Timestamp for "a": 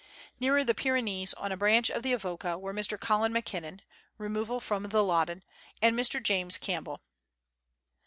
1.51-1.55